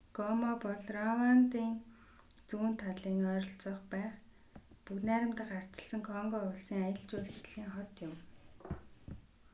[0.17, 1.71] гома бол рвандын
[2.47, 4.13] зүүн талын ойролцоо байх
[4.85, 8.13] бүгд найрамдах ардчилсан конго улсын аялал жуулчлалын хот юм